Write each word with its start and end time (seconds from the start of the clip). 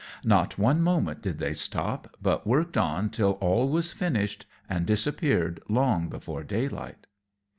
Not 0.23 0.57
one 0.57 0.81
moment 0.81 1.21
did 1.21 1.37
they 1.37 1.53
stop, 1.53 2.15
but 2.19 2.47
worked 2.47 2.75
on 2.75 3.11
till 3.11 3.33
all 3.33 3.69
was 3.69 3.91
finished, 3.91 4.47
and 4.67 4.83
disappeared 4.83 5.59
long 5.69 6.09
before 6.09 6.43
daylight. 6.43 7.05